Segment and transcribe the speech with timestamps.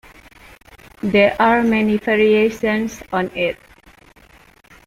[1.03, 3.59] There are many variations on it.